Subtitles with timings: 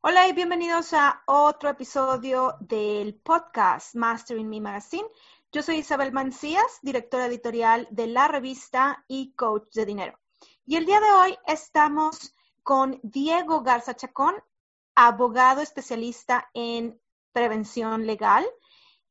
[0.00, 5.08] Hola y bienvenidos a otro episodio del podcast Mastering Me Magazine.
[5.50, 10.16] Yo soy Isabel Mancías, directora editorial de la revista y coach de dinero.
[10.64, 14.36] Y el día de hoy estamos con Diego Garza Chacón,
[14.94, 17.00] abogado especialista en
[17.32, 18.46] prevención legal.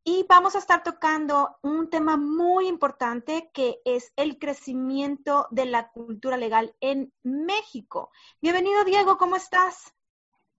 [0.05, 5.91] Y vamos a estar tocando un tema muy importante que es el crecimiento de la
[5.91, 8.09] cultura legal en México.
[8.39, 9.93] Bienvenido, Diego, ¿cómo estás?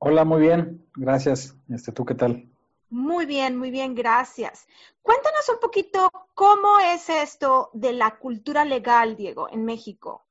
[0.00, 1.56] Hola, muy bien, gracias.
[1.68, 2.48] Este, ¿Tú qué tal?
[2.90, 4.68] Muy bien, muy bien, gracias.
[5.02, 10.24] Cuéntanos un poquito cómo es esto de la cultura legal, Diego, en México.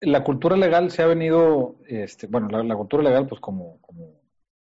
[0.00, 4.20] La cultura legal se ha venido, este, bueno, la, cultura legal, pues como, como,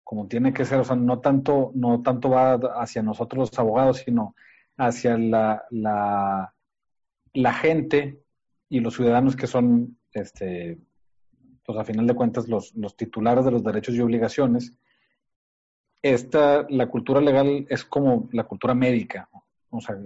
[0.05, 4.03] como, tiene que ser, o sea, no tanto, no tanto va hacia nosotros los abogados,
[4.05, 4.35] sino
[4.77, 6.55] hacia la, la,
[7.33, 8.21] la gente
[8.69, 10.79] y los ciudadanos que son este,
[11.65, 14.77] pues a final de cuentas los, los titulares de los derechos y obligaciones,
[16.03, 19.29] esta, la cultura legal es como la cultura médica.
[19.71, 19.97] O sea,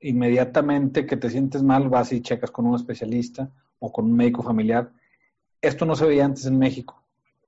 [0.00, 4.42] inmediatamente que te sientes mal vas y checas con un especialista o con un médico
[4.42, 4.90] familiar.
[5.60, 7.04] Esto no se veía antes en México.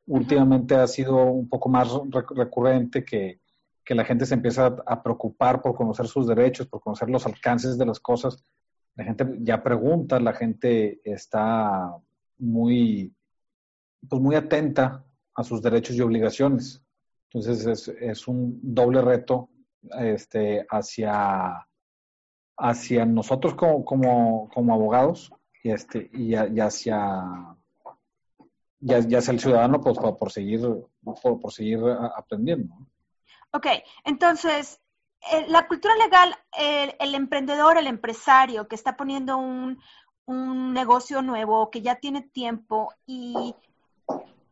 [0.06, 3.40] Últimamente ha sido un poco más recurrente que,
[3.84, 7.76] que la gente se empieza a preocupar por conocer sus derechos, por conocer los alcances
[7.76, 8.44] de las cosas.
[8.94, 11.96] La gente ya pregunta, la gente está
[12.42, 13.14] muy,
[14.08, 15.04] pues muy atenta
[15.34, 16.82] a sus derechos y obligaciones.
[17.30, 19.48] Entonces es, es un doble reto
[19.98, 21.66] este, hacia,
[22.58, 27.56] hacia nosotros como, como, como abogados y, este, y, hacia,
[28.80, 30.60] y, hacia el ciudadano pues, por, seguir,
[31.02, 31.80] por, seguir
[32.16, 32.74] aprendiendo.
[33.52, 33.66] Ok,
[34.04, 34.80] entonces,
[35.32, 36.34] eh, la cultura legal,
[36.98, 39.80] el, emprendedor, el empresario que está poniendo un,
[40.26, 43.54] un negocio nuevo que ya tiene tiempo y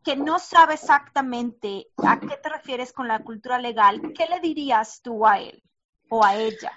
[0.03, 5.01] que no sabe exactamente a qué te refieres con la cultura legal, ¿qué le dirías
[5.01, 5.61] tú a él
[6.09, 6.71] o a ella?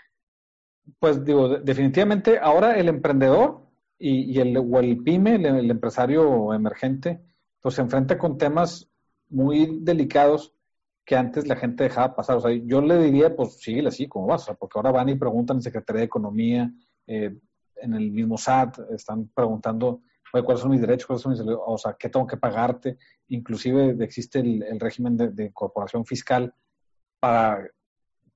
[0.98, 3.64] Pues digo, definitivamente ahora el emprendedor
[3.98, 7.20] y, el, o el pyme, el, empresario emergente,
[7.60, 8.90] pues se enfrenta con temas
[9.30, 10.52] muy delicados
[11.06, 12.36] que antes la gente dejaba pasar.
[12.36, 15.58] O sea, yo le diría, pues síguele así, como vas, porque ahora van y preguntan
[15.58, 16.70] en Secretaría de Economía,
[17.06, 17.34] eh,
[17.76, 20.02] en el mismo SAT, están preguntando
[20.42, 22.98] cuáles son mis derechos, cuáles son mis, o sea, qué tengo que pagarte.
[23.28, 26.52] Inclusive existe el, régimen de, incorporación fiscal
[27.20, 27.68] para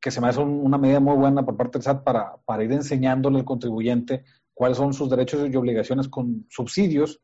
[0.00, 2.72] que se me hace una medida muy buena por parte del SAT para, para ir
[2.72, 7.20] enseñándole al contribuyente cuáles son sus derechos y obligaciones con subsidios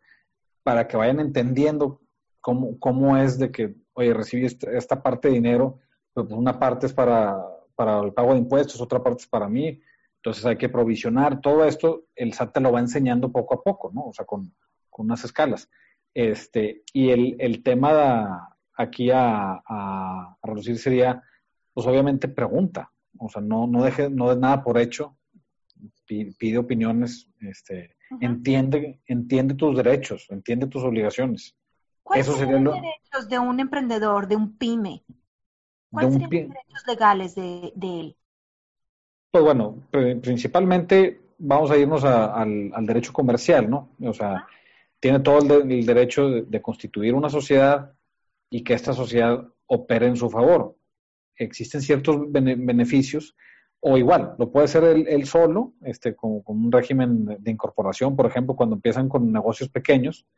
[0.64, 2.00] para que vayan entendiendo
[2.40, 5.78] cómo, cómo es de que, oye, recibí esta, parte de dinero,
[6.12, 7.36] pues una parte es para,
[7.76, 9.80] para el pago de impuestos, otra parte es para mí,
[10.24, 13.90] entonces hay que provisionar todo esto, el SAT te lo va enseñando poco a poco,
[13.92, 14.06] ¿no?
[14.06, 14.54] O sea, con,
[14.96, 15.68] unas escalas.
[16.14, 21.22] Este, y el, el tema aquí a, a, reducir sería,
[21.74, 25.14] pues obviamente pregunta, o sea, no, no deje, no des nada por hecho,
[26.06, 31.54] pide, opiniones, este, entiende, entiende tus derechos, entiende tus obligaciones.
[32.02, 35.04] ¿Cuáles son los derechos de un emprendedor, de un pyme?
[35.90, 38.16] ¿Cuáles serían los derechos legales de, de él?
[39.34, 43.90] Pues bueno, principalmente vamos a irnos al, derecho comercial, ¿no?
[44.00, 44.46] O sea,
[45.00, 47.94] tiene todo el, derecho de, constituir una sociedad
[48.48, 50.76] y que esta sociedad opere en su favor.
[51.34, 53.34] Existen ciertos beneficios,
[53.80, 58.54] o igual, lo puede ser él, solo, este, con, un régimen de incorporación, por ejemplo,
[58.54, 60.28] cuando empiezan con negocios pequeños,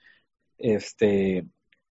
[0.56, 1.46] este,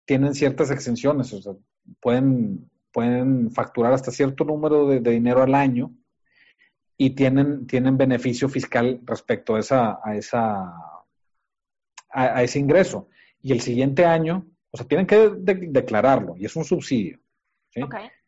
[0.03, 1.53] tienen ciertas exenciones, o sea,
[2.01, 5.93] pueden, pueden facturar hasta cierto número de dinero al año
[7.01, 10.75] y tienen, tienen beneficio fiscal respecto a, esa, a, esa,
[12.09, 13.07] a, ese ingreso.
[13.41, 17.17] Y el siguiente año, o sea, tienen que declararlo y es un subsidio.
[17.69, 17.79] ¿sí?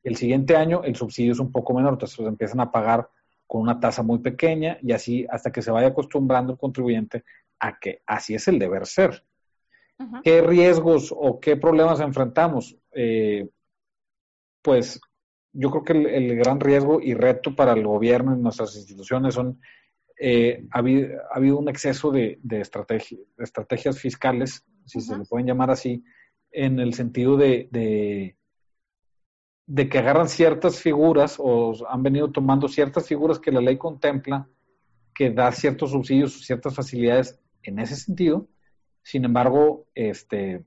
[0.04, 3.10] El siguiente año el subsidio es un poco menor, entonces empiezan a pagar
[3.46, 7.26] con una tasa muy pequeña y así hasta que se vaya acostumbrando el contribuyente
[7.60, 9.26] a que así es el deber ser.
[10.24, 12.78] ¿Qué riesgos o qué problemas enfrentamos?
[12.94, 13.50] Eh,
[14.62, 15.02] pues
[15.53, 19.59] yo creo que el, gran riesgo y reto para el gobierno y nuestras instituciones son,
[20.19, 26.03] eh, ha, habido, un exceso de, de, estrategias fiscales, si se le pueden llamar así,
[26.51, 28.38] en el sentido de, de,
[29.65, 34.48] de, que agarran ciertas figuras o han venido tomando ciertas figuras que la ley contempla
[35.13, 38.48] que da ciertos subsidios, ciertas facilidades en ese sentido.
[39.03, 40.63] Sin embargo, este,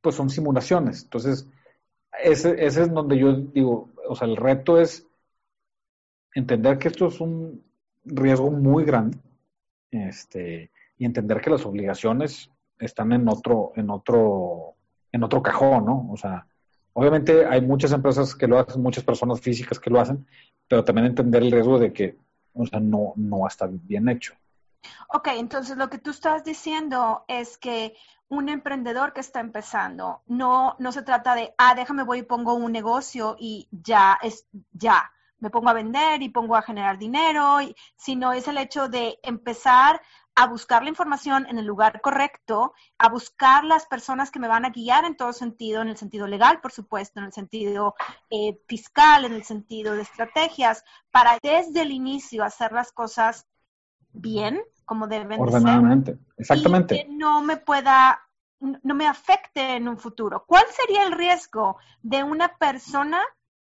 [0.00, 1.02] pues son simulaciones.
[1.04, 1.48] Entonces,
[2.22, 5.06] ese, ese es donde yo digo, o sea, el reto es
[6.34, 7.62] entender que esto es un
[8.04, 9.18] riesgo muy grande
[9.90, 14.74] este, y entender que las obligaciones están en otro, en otro,
[15.12, 16.08] en otro cajón, ¿no?
[16.10, 16.46] O sea,
[16.92, 20.26] obviamente hay muchas empresas que lo hacen, muchas personas físicas que lo hacen,
[20.68, 22.16] pero también entender el riesgo de que,
[22.52, 24.34] o sea, no, no está bien hecho.
[25.08, 27.96] Ok, entonces lo que tú estás diciendo es que
[28.28, 32.54] un emprendedor que está empezando, no, no se trata de, ah, déjame voy y pongo
[32.54, 37.58] un negocio y ya es, ya, me pongo a vender y pongo a generar dinero,
[37.96, 40.00] sino es el hecho de empezar
[40.36, 44.64] a buscar la información en el lugar correcto, a buscar las personas que me van
[44.64, 47.94] a guiar en todo sentido, en el sentido legal, por supuesto, en el sentido
[48.30, 53.46] eh, fiscal, en el sentido de estrategias, para desde el inicio hacer las cosas
[54.12, 56.18] bien, como deben Ordenadamente.
[56.36, 56.96] Exactamente.
[56.96, 58.20] Y que no me pueda,
[58.60, 60.44] no me afecte en un futuro.
[60.46, 63.20] ¿Cuál sería el riesgo de una persona,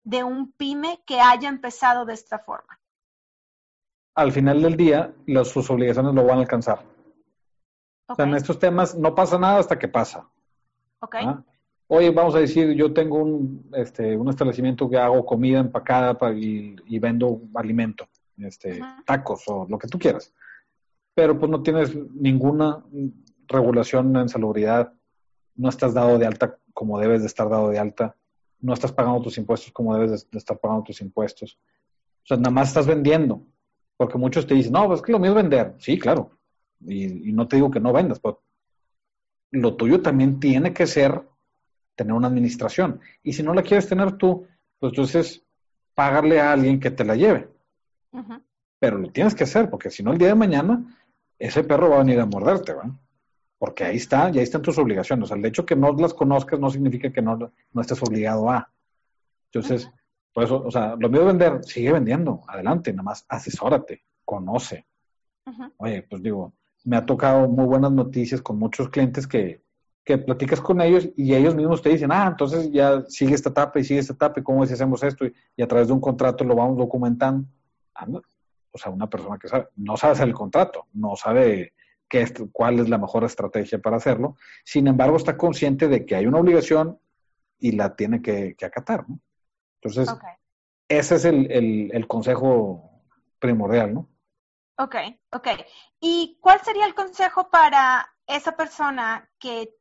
[0.03, 2.79] de un pyme que haya empezado de esta forma?
[4.15, 5.13] Al final del día,
[5.43, 6.83] sus obligaciones lo van a alcanzar.
[8.07, 10.27] O sea, en estos temas no pasa nada hasta que pasa.
[10.99, 11.15] Ok.
[11.21, 11.43] ¿Ah?
[11.87, 16.33] Oye, vamos a decir, yo tengo un, este, un establecimiento que hago comida empacada para,
[16.33, 18.07] y, vendo alimento,
[18.37, 20.33] este, tacos o lo que tú quieras
[21.13, 22.83] pero pues no tienes ninguna
[23.47, 24.93] regulación en salubridad,
[25.55, 28.15] no estás dado de alta como debes de estar dado de alta,
[28.59, 31.59] no estás pagando tus impuestos como debes de estar pagando tus impuestos.
[32.23, 33.45] O sea, nada más estás vendiendo,
[33.97, 35.75] porque muchos te dicen, no, pues es que lo mío es vender.
[35.77, 36.31] Sí, claro,
[36.79, 38.41] y, no te digo que no vendas, pero
[39.51, 41.21] lo tuyo también tiene que ser
[41.95, 43.01] tener una administración.
[43.21, 44.47] Y si no la quieres tener tú,
[44.79, 45.43] pues entonces
[45.93, 47.49] pagarle a alguien que te la lleve.
[48.79, 51.02] Pero lo tienes que hacer, porque si no el día de mañana
[51.47, 52.89] ese perro va a venir a morderte, ¿va?
[53.57, 55.25] Porque ahí está, ya están tus obligaciones.
[55.25, 58.49] O sea, el hecho que no las conozcas no significa que no, no estés obligado
[58.49, 58.71] a.
[59.51, 59.89] Entonces,
[60.33, 64.87] por eso, o sea, lo mío de vender, sigue vendiendo, adelante, nada más asesórate, conoce.
[65.77, 66.53] Oye, pues digo,
[66.85, 69.61] me ha tocado muy buenas noticias con muchos clientes que,
[70.03, 73.79] que platicas con ellos y ellos mismos te dicen, ah, entonces ya sigue esta etapa
[73.79, 76.01] y sigue esta etapa y cómo es si hacemos esto y, a través de un
[76.01, 77.45] contrato lo vamos documentando.
[77.93, 78.07] Ah,
[78.73, 81.73] o sea, una persona que sabe, no sabe hacer el contrato, no sabe
[82.09, 84.35] qué cuál es la mejor estrategia para hacerlo,
[84.65, 86.99] sin embargo está consciente de que hay una obligación
[87.59, 89.19] y la tiene que, acatar, ¿no?
[89.81, 90.13] Entonces,
[90.87, 93.03] ese es el, el, consejo
[93.39, 94.09] primordial, ¿no?
[94.77, 94.95] Ok,
[95.31, 95.47] ok.
[95.99, 99.75] ¿Y cuál sería el consejo para esa persona que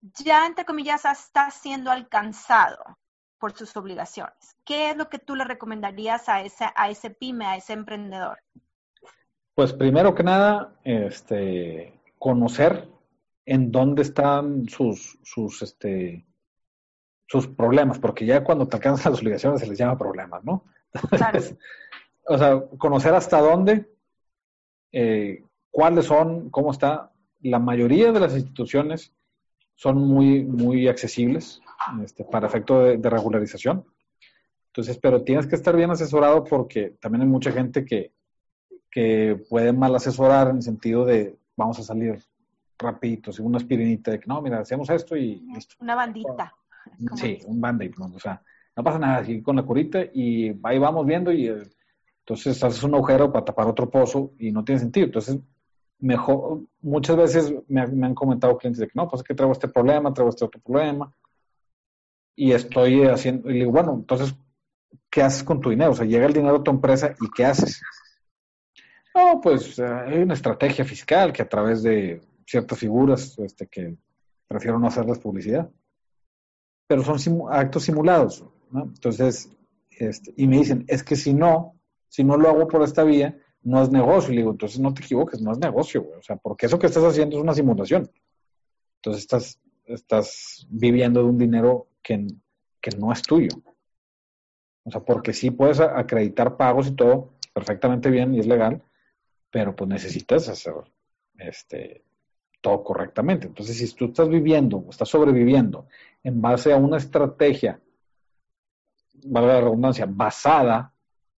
[0.00, 2.98] ya, entre comillas, está siendo alcanzado
[3.42, 4.56] por sus obligaciones?
[4.64, 8.38] ¿Qué es lo que tú le recomendarías a ese, a ese pyme, a ese emprendedor?
[9.52, 12.88] Pues primero que nada, este, conocer
[13.44, 16.24] en dónde están sus, sus, este,
[17.26, 20.64] sus problemas, porque ya cuando te alcanzan las obligaciones se les llama problemas, ¿no?
[21.10, 21.40] Claro.
[22.28, 23.90] o sea, conocer hasta dónde,
[24.92, 27.10] eh, cuáles son, cómo está.
[27.40, 29.12] La mayoría de las instituciones
[29.74, 31.60] son muy, muy accesibles
[32.02, 33.84] este, para efecto de, regularización.
[34.68, 38.12] Entonces, pero tienes que estar bien asesorado porque también hay mucha gente que,
[38.90, 42.18] que puede mal asesorar en el sentido de vamos a salir
[42.78, 45.76] rapidito, sin una aspirinita de que no, mira, hacemos esto y listo.
[45.80, 46.54] Una bandita.
[47.14, 48.42] Sí, un band-aid, o sea,
[48.76, 51.62] no pasa nada, así con la curita y ahí vamos viendo y eh,
[52.20, 55.06] entonces haces un agujero para tapar otro pozo y no tiene sentido.
[55.06, 55.38] Entonces,
[55.98, 59.52] mejor, muchas veces me, me han comentado clientes de que no, pues es que traigo
[59.52, 61.12] este problema, traigo este otro problema,
[62.34, 64.34] y estoy haciendo, y digo, bueno, entonces,
[65.10, 65.92] ¿qué haces con tu dinero?
[65.92, 67.82] O sea, llega el dinero a tu empresa y ¿qué haces?
[69.14, 73.96] No, pues eh, hay una estrategia fiscal que a través de ciertas figuras, este, que
[74.46, 75.70] prefiero no hacerles publicidad,
[76.86, 78.44] pero son actos simulados.
[78.74, 79.50] Entonces,
[79.90, 83.38] este, y me dicen, es que si no, si no lo hago por esta vía,
[83.62, 84.32] no es negocio.
[84.32, 87.04] Y digo, entonces no te equivoques, no es negocio, O sea, porque eso que estás
[87.04, 88.10] haciendo es una simulación.
[88.96, 92.26] Entonces estás, estás viviendo de un dinero que,
[92.98, 93.50] no es tuyo.
[94.84, 98.82] O sea, porque sí puedes acreditar pagos y todo perfectamente bien y es legal,
[99.50, 100.74] pero pues necesitas hacer
[101.38, 102.02] este,
[102.60, 103.46] todo correctamente.
[103.46, 105.86] Entonces, si tú estás viviendo o estás sobreviviendo
[106.22, 107.80] en base a una estrategia,
[109.24, 110.92] valga la redundancia, basada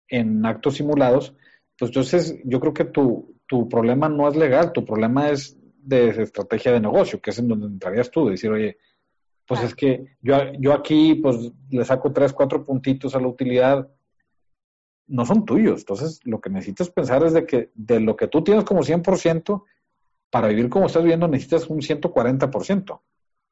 [0.06, 1.34] en actos simulados,
[1.78, 6.10] pues entonces yo creo que tu, tu problema no es legal, tu problema es de
[6.22, 8.78] estrategia de negocio, que es en donde entrarías tú, de decir, oye,
[9.52, 13.86] Pues es que yo, yo aquí pues le saco tres, cuatro puntitos a la utilidad,
[15.06, 15.80] no son tuyos.
[15.80, 19.62] Entonces, lo que necesitas pensar es de que de lo que tú tienes como 100%,
[20.30, 23.02] para vivir como estás viviendo necesitas un 140%.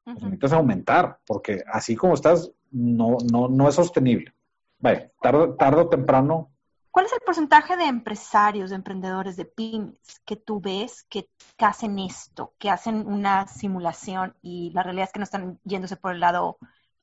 [0.03, 4.33] Pues necesitas aumentar, porque así como estás, no, no, no es sostenible.
[4.79, 6.51] Vaya, tarde, tarde o temprano
[6.91, 9.95] ¿Cuál es el porcentaje de empresarios, de emprendedores, de pymes
[10.25, 15.19] que tú ves que, hacen esto, que hacen una simulación y la realidad es que
[15.19, 16.57] no están yéndose por el lado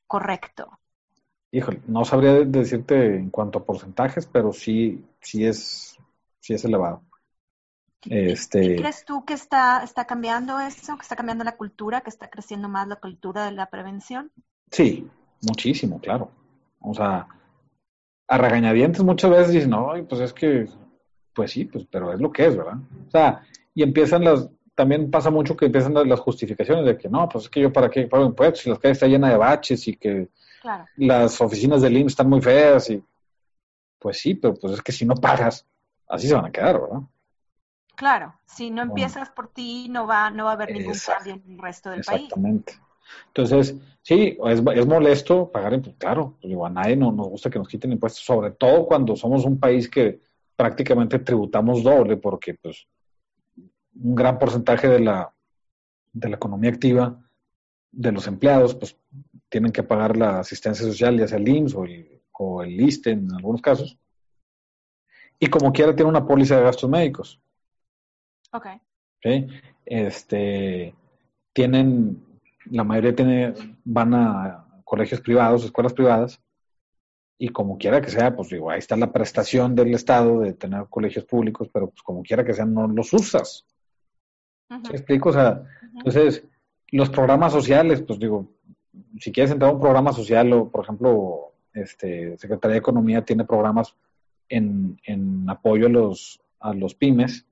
[0.06, 0.78] correcto?
[1.50, 5.96] Híjole, no sabría decirte en cuanto a porcentajes, pero sí, sí es,
[6.38, 7.02] sí es elevado.
[8.02, 8.76] Este...
[8.76, 12.68] ¿Crees tú que está, está cambiando eso, que está cambiando la cultura, que está creciendo
[12.68, 14.30] más la cultura de la prevención?
[14.70, 15.08] Sí,
[15.40, 16.30] muchísimo, claro.
[16.80, 17.26] O sea,
[18.28, 20.68] a regañadientes muchas veces dicen, no, pues es que,
[21.34, 22.76] pues sí, pues, pero es lo que es, ¿verdad?
[23.06, 23.42] O sea,
[23.74, 27.50] y empiezan las, también pasa mucho que empiezan las justificaciones de que no, pues es
[27.50, 30.28] que yo para qué pago impuestos si las calles están llenas de baches y que
[30.96, 33.02] las oficinas del IMSS están muy feas y
[33.98, 35.66] pues sí, pero pues es que si no pagas,
[36.06, 37.00] así se van a quedar, ¿verdad?
[37.96, 41.52] Claro, si no empiezas por ti no va, no va a haber ningún cambio en
[41.52, 42.22] el resto del país.
[42.22, 42.74] Exactamente.
[43.28, 47.58] Entonces, sí, es, es molesto pagar impuestos, claro, pues, a nadie no, nos gusta que
[47.58, 50.20] nos quiten impuestos, sobre todo cuando somos un país que
[50.56, 52.86] prácticamente tributamos doble, porque pues
[54.00, 55.32] un gran porcentaje de la,
[56.12, 57.22] de la economía activa
[57.90, 58.96] de los empleados, pues
[59.48, 63.10] tienen que pagar la asistencia social, ya sea el IMSS o el, o el ISTE
[63.10, 63.98] en algunos casos.
[65.38, 67.40] Y como quiera tiene una póliza de gastos médicos.
[68.52, 68.66] Ok.
[69.22, 69.46] ¿Sí?
[69.86, 70.94] Este,
[71.52, 72.22] tienen
[72.70, 76.40] la mayoría tiene, van a colegios privados, escuelas privadas,
[77.38, 80.86] y como quiera que sea, pues digo, ahí está la prestación del Estado de tener
[80.88, 83.64] colegios públicos, pero pues como quiera que sea, no los usas.
[84.68, 85.28] ¿Me explico?
[85.28, 85.62] O sea,
[85.94, 86.44] entonces,
[86.90, 88.50] los programas sociales, pues digo,
[89.20, 93.44] si quieres entrar a un programa social, o por ejemplo, este, Secretaría de Economía tiene
[93.44, 93.94] programas
[94.48, 97.46] en, en apoyo a los, a los pymes,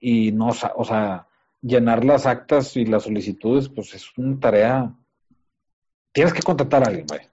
[0.00, 1.26] y no, o sea,
[1.66, 4.94] llenar las actas y las solicitudes, pues es una tarea.
[6.12, 7.30] Tienes que contratar a alguien, vaya.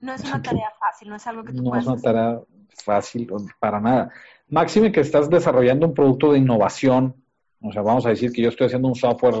[0.00, 2.40] No es una tarea fácil, no es algo que tú No es una tarea
[2.84, 4.12] fácil para nada.
[4.48, 7.14] Máxime que estás desarrollando un producto de innovación,
[7.60, 9.36] o sea, vamos a decir que yo estoy haciendo un software,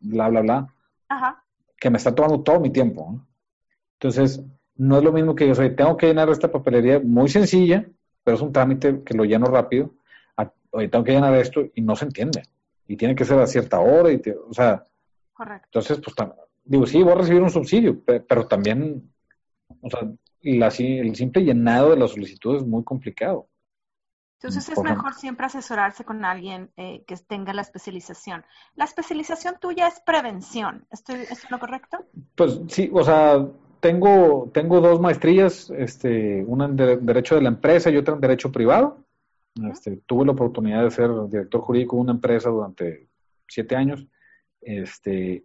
[0.00, 0.66] bla, bla, bla,
[1.08, 1.42] Ajá.
[1.80, 3.24] que me está tomando todo mi tiempo.
[3.94, 4.44] Entonces,
[4.76, 7.86] no es lo mismo que yo soy, tengo que llenar esta papelería muy sencilla,
[8.22, 9.94] pero es un trámite que lo lleno rápido.
[10.74, 12.44] Oye, tengo que llenar esto y no se entiende
[12.86, 14.84] y tiene que ser a cierta hora, y o sea,
[15.32, 15.66] Correcto.
[15.66, 16.30] entonces, pues,
[16.64, 19.12] digo, sí, voy a recibir un subsidio, pero también,
[19.80, 20.10] o sea,
[20.42, 23.48] la, el simple llenado de la solicitud es muy complicado.
[24.42, 28.44] Entonces es mejor siempre asesorarse con alguien eh, que tenga la especialización.
[28.74, 32.04] La especialización tuya es prevención, ¿estoy, ¿es lo correcto?
[32.34, 33.46] Pues sí, o sea,
[33.78, 38.50] tengo, tengo dos maestrías, este, una en Derecho de la Empresa y otra en Derecho
[38.50, 39.01] Privado.
[39.54, 43.08] Este, tuve la oportunidad de ser director jurídico de una empresa durante
[43.46, 44.06] siete años.
[44.60, 45.44] Este,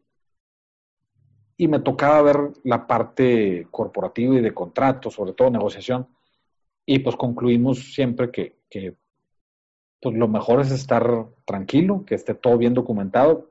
[1.58, 6.08] y me tocaba ver la parte corporativa y de contrato, sobre todo negociación.
[6.86, 8.56] Y pues concluimos siempre que,
[10.00, 13.50] pues lo mejor es estar tranquilo, que esté todo bien documentado,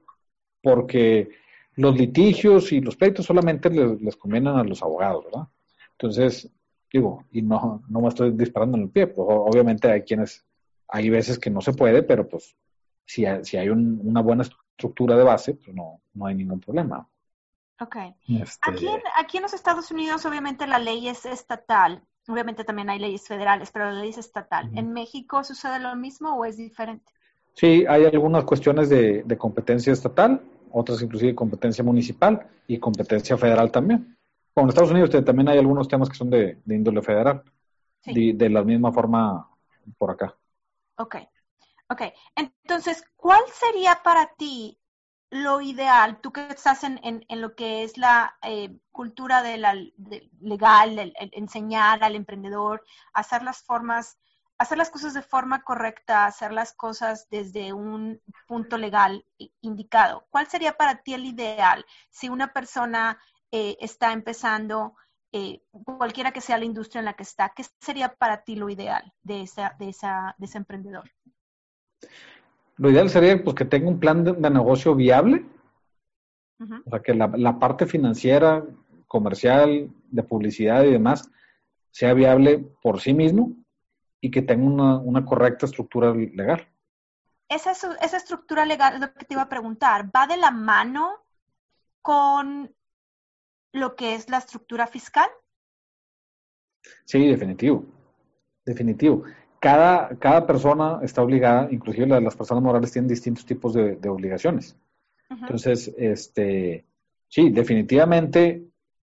[0.62, 1.30] porque
[1.74, 5.48] los litigios y los pleitos solamente les, les convienen a los abogados, ¿verdad?
[5.92, 6.50] Entonces,
[6.92, 10.45] digo, y no, no me estoy disparando en el pie, pues obviamente hay quienes,
[10.88, 12.56] hay veces que no se puede, pero pues
[13.04, 17.08] si hay, si hay una buena estructura de base, pues no, no hay ningún problema.
[17.80, 17.96] Ok.
[18.28, 22.90] Este, aquí, en, aquí en los Estados Unidos obviamente la ley es estatal, obviamente también
[22.90, 24.70] hay leyes federales, pero la ley es estatal.
[24.74, 27.12] ¿En México sucede lo mismo o es diferente?
[27.52, 33.70] Sí, hay algunas cuestiones de, de competencia estatal, otras inclusive competencia municipal y competencia federal
[33.70, 34.16] también
[34.62, 37.42] en Estados Unidos también hay algunos temas que son de, índole federal,
[38.04, 39.48] de, la misma forma
[39.98, 40.34] por acá.
[40.96, 41.16] Ok,
[41.88, 42.02] ok.
[42.34, 44.78] Entonces, ¿cuál sería para ti
[45.30, 49.74] lo ideal, tú que estás en, en, lo que es la eh, cultura de la
[50.40, 54.18] legal, enseñar al emprendedor, hacer las formas,
[54.58, 59.26] hacer las cosas de forma correcta, hacer las cosas desde un punto legal
[59.60, 60.26] indicado.
[60.30, 63.18] ¿Cuál sería para ti el ideal si una persona
[63.50, 64.94] eh, está empezando,
[65.36, 68.70] eh, cualquiera que sea la industria en la que está, ¿qué sería para ti lo
[68.70, 71.10] ideal de, esa, de, esa, de ese emprendedor?
[72.76, 75.44] Lo ideal sería pues, que tenga un plan de, negocio viable,
[76.58, 78.64] o sea, que la, parte financiera,
[79.06, 81.30] comercial, de publicidad y demás
[81.90, 83.52] sea viable por sí mismo
[84.22, 86.66] y que tenga una, una correcta estructura legal.
[87.48, 90.10] Esa, esa estructura legal es lo que te iba a preguntar.
[90.14, 91.10] ¿Va de la mano
[92.00, 92.74] con
[93.72, 95.28] lo que es la estructura fiscal?
[97.04, 97.84] Sí, definitivo.
[98.64, 99.24] Definitivo.
[99.60, 104.76] Cada, cada persona está obligada, inclusive las personas morales tienen distintos tipos de, obligaciones.
[105.28, 106.84] Entonces, este,
[107.28, 108.64] sí, definitivamente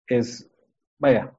[0.06, 0.50] es,
[0.98, 1.32] vaya,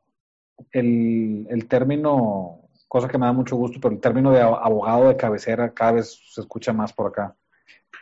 [0.72, 5.18] el, el término, cosa que me da mucho gusto, pero el término de abogado de
[5.18, 7.36] cabecera cada vez se escucha más por acá.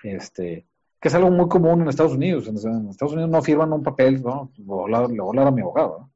[0.03, 0.67] Este,
[0.99, 2.47] que es algo muy común en Estados Unidos.
[2.47, 2.55] En,
[2.89, 4.51] Estados Unidos no firman un papel, ¿no?
[4.57, 6.09] Le voy a hablar, a mi abogado.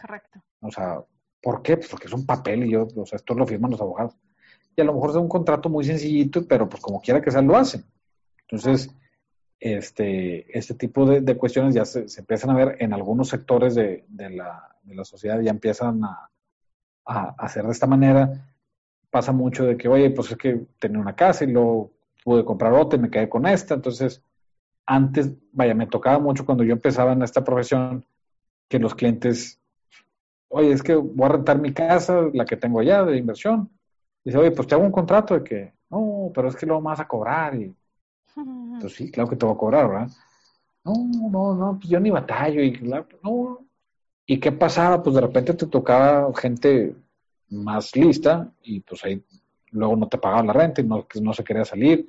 [0.00, 0.40] Correcto.
[0.60, 1.02] O sea,
[1.42, 1.76] ¿por qué?
[1.76, 4.16] Pues porque es un papel y yo, o sea, esto lo firman los abogados.
[4.76, 7.42] Y a lo mejor es un contrato muy sencillito, pero pues como quiera que sea,
[7.42, 7.84] lo hacen.
[8.42, 8.94] Entonces,
[9.58, 14.76] este, este tipo de, cuestiones ya se, empiezan a ver en algunos sectores de, la,
[14.82, 16.30] de la, sociedad, ya empiezan a,
[17.04, 18.46] a, hacer de esta manera.
[19.10, 21.90] Pasa mucho de que, oye, pues es que tenía una casa y luego
[22.24, 23.74] pude comprar otra y me quedé con esta.
[23.74, 24.22] Entonces,
[24.86, 28.04] antes, vaya, me tocaba mucho cuando yo empezaba en esta profesión
[28.68, 29.60] que los clientes,
[30.48, 33.70] oye, es que voy a rentar mi casa, la que tengo allá de inversión.
[34.24, 37.00] Dice, oye, pues te hago un contrato de que, no, pero es que lo vas
[37.00, 37.54] a cobrar.
[37.54, 37.74] Y,
[38.80, 40.08] pues sí, claro que te voy a cobrar, ¿verdad?
[40.84, 40.94] No,
[41.30, 42.62] no, no, pues yo ni batallo.
[42.62, 42.72] Y,
[43.22, 43.58] no.
[44.26, 45.02] ¿Y qué pasaba?
[45.02, 46.94] Pues de repente te tocaba gente
[47.48, 49.24] más lista y pues ahí
[49.72, 52.08] luego no te pagaban la renta y no, no se quería salir,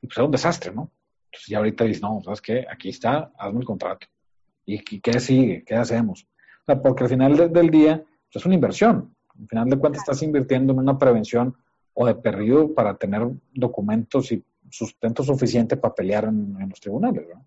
[0.00, 0.90] y pues era un desastre, ¿no?
[1.26, 2.66] Entonces ya ahorita dices, no, ¿sabes qué?
[2.70, 4.06] Aquí está, hazme el contrato.
[4.64, 5.64] ¿Y, qué sigue?
[5.64, 6.26] ¿Qué hacemos?
[6.82, 9.14] Porque al final del día pues, es una inversión.
[9.38, 11.56] Al final de cuentas estás invirtiendo en una prevención
[11.94, 17.44] o de periodo para tener documentos y sustento suficiente para pelear en, los tribunales, ¿no?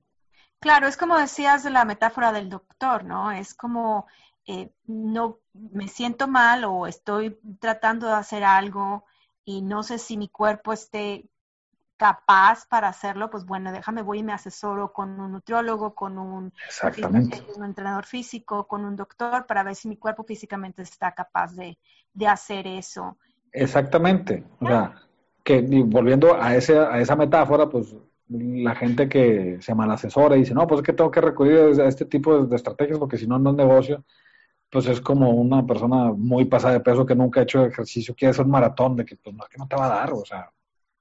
[0.59, 3.31] Claro, es como decías de la metáfora del doctor, ¿no?
[3.31, 4.05] Es como
[4.45, 9.05] eh, no me siento mal o estoy tratando de hacer algo
[9.45, 11.25] y no sé si mi cuerpo esté
[11.97, 16.51] capaz para hacerlo, pues bueno, déjame, voy y me asesoro con un nutriólogo, con un,
[17.55, 21.77] un entrenador físico, con un doctor, para ver si mi cuerpo físicamente está capaz de,
[22.25, 23.17] hacer eso.
[23.51, 24.43] Exactamente.
[24.59, 24.95] O sea,
[25.43, 27.95] que volviendo a, ese, a esa metáfora, pues
[28.29, 31.79] la gente que se mal asesora y dice, no, pues es que tengo que recurrir
[31.79, 34.03] a este tipo de, de estrategias porque si no, no es negocio
[34.71, 38.31] pues es como una persona muy pasada de peso que nunca ha hecho ejercicio, quiere
[38.31, 40.49] hacer un maratón, de que pues no, que no te va a dar, o sea,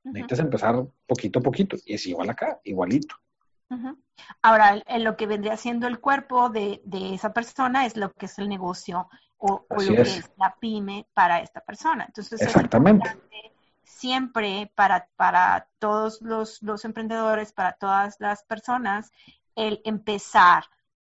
[0.02, 3.14] necesitas empezar poquito a poquito, y es igual acá, igualito.
[4.42, 6.82] Ahora, en lo que vendría siendo el cuerpo de,
[7.14, 11.40] esa persona es lo que es el negocio o, lo que es la pyme para
[11.40, 12.04] esta persona.
[12.06, 13.08] Entonces, Exactamente.
[13.84, 19.12] siempre para, para todos los, los emprendedores, para todas las personas,
[19.54, 20.64] el empezar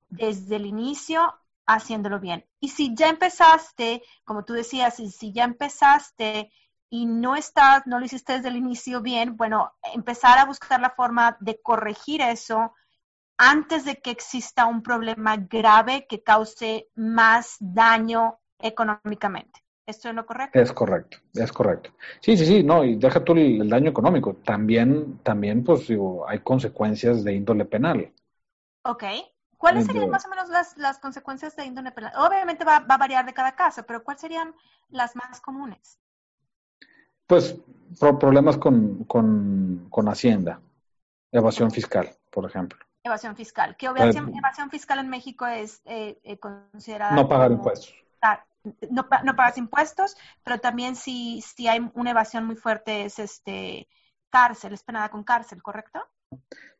[0.08, 1.34] desde el inicio
[1.66, 2.44] haciéndolo bien.
[2.60, 6.52] Y si ya empezaste, como tú decías, si ya empezaste
[6.90, 10.90] y no estás, no lo hiciste desde el inicio bien, bueno, empezar a buscar la
[10.90, 12.74] forma de corregir eso
[13.36, 19.64] antes de que exista un problema grave que cause más daño económicamente.
[19.86, 20.58] ¿Esto es lo correcto?
[20.58, 21.90] Es correcto, es correcto.
[22.20, 24.36] Sí, sí, sí, no, y deja tú el, daño económico.
[24.44, 28.10] También, también, pues digo, hay consecuencias de índole penal.
[28.84, 29.04] Ok.
[29.64, 32.12] ¿Cuáles serían más o menos las, consecuencias de índole penal?
[32.18, 34.54] Obviamente va, a variar de cada caso, pero ¿cuáles serían
[34.90, 35.98] las más comunes?
[37.26, 37.56] Pues
[38.20, 40.60] problemas con, Hacienda,
[41.32, 42.78] evasión fiscal, por ejemplo.
[43.02, 43.74] Evasión fiscal.
[43.78, 47.16] ¿Qué evasión, fiscal en México es eh, eh, considerada?
[47.16, 47.94] No pagar impuestos.
[48.90, 53.88] No, no pagas impuestos, pero también si, si hay una evasión muy fuerte es este
[54.28, 56.00] cárcel, es penada con cárcel, ¿correcto?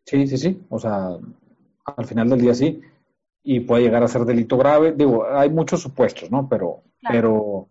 [0.05, 0.67] Sí, sí, sí.
[0.69, 1.17] O sea,
[1.85, 2.81] al final del día sí,
[3.43, 4.93] y puede llegar a ser delito grave.
[4.93, 6.49] Digo, hay muchos supuestos, ¿no?
[6.49, 7.69] Pero, pero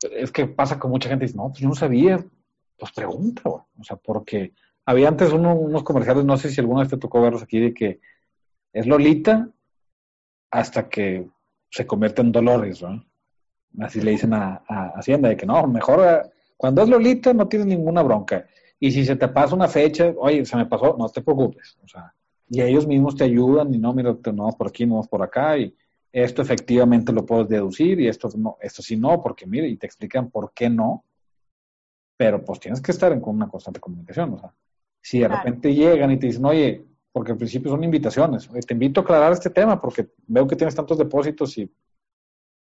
[0.00, 2.24] es que pasa con mucha gente dice, no, pues yo no sabía,
[2.76, 4.52] pues pregunta, o sea, porque
[4.84, 8.00] había antes unos comerciales, no sé si alguna vez te tocó verlos aquí, de que
[8.72, 9.48] es Lolita
[10.50, 11.28] hasta que
[11.70, 13.04] se convierte en Dolores, ¿no?
[13.80, 14.62] Así le dicen a,
[14.94, 18.46] Hacienda, de que no, mejor eh, cuando es Lolita no tienes ninguna bronca.
[18.78, 21.76] Y si se te pasa una fecha, oye, se me pasó, no te preocupes.
[21.82, 22.12] O sea,
[22.48, 25.74] y ellos mismos te ayudan y no, mira, no por aquí, no por acá y
[26.12, 29.86] esto efectivamente lo puedes deducir y esto no, esto sí no, porque mire, y te
[29.86, 31.04] explican por qué no,
[32.16, 34.54] pero pues tienes que estar en una constante comunicación, o sea,
[35.00, 39.00] si de repente llegan y te dicen, oye, porque al principio son invitaciones, te invito
[39.00, 41.70] a aclarar este tema porque veo que tienes tantos depósitos y